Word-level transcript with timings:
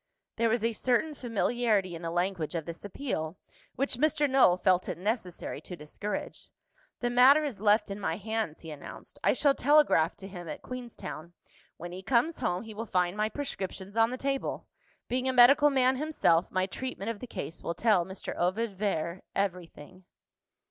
There 0.37 0.49
was 0.49 0.63
a 0.63 0.73
certain 0.73 1.13
familiarity 1.13 1.93
in 1.93 2.01
the 2.01 2.09
language 2.09 2.55
of 2.55 2.65
this 2.65 2.83
appeal, 2.83 3.37
which 3.75 3.97
Mr. 3.97 4.27
Null 4.27 4.57
felt 4.57 4.89
it 4.89 4.97
necessary 4.97 5.61
to 5.61 5.75
discourage. 5.75 6.49
"The 7.01 7.11
matter 7.11 7.43
is 7.43 7.61
left 7.61 7.91
in 7.91 7.99
my 7.99 8.15
hands," 8.15 8.61
he 8.61 8.71
announced. 8.71 9.19
"I 9.23 9.33
shall 9.33 9.53
telegraph 9.53 10.15
to 10.15 10.27
him 10.27 10.47
at 10.49 10.63
Queenstown. 10.63 11.33
When 11.77 11.91
he 11.91 12.01
comes 12.01 12.39
home, 12.39 12.63
he 12.63 12.73
will 12.73 12.87
find 12.87 13.15
my 13.15 13.29
prescriptions 13.29 13.95
on 13.95 14.09
the 14.09 14.17
table. 14.17 14.65
Being 15.07 15.29
a 15.29 15.33
medical 15.33 15.69
man 15.69 15.97
himself, 15.97 16.49
my 16.51 16.65
treatment 16.65 17.11
of 17.11 17.19
the 17.19 17.27
case 17.27 17.61
will 17.61 17.75
tell 17.75 18.03
Mr. 18.03 18.35
Ovid 18.35 18.75
Vere 18.79 19.21
everything." 19.35 20.05